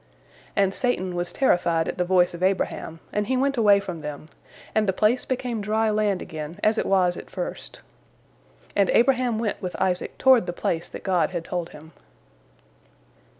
[0.55, 4.01] And Satan was terri fied at the voice of Abraham, and he went away from
[4.01, 4.29] them,
[4.73, 7.83] and the place became dry land again as it was at first.
[8.75, 11.91] And Abraham went with Isaac toward the place that God had told him.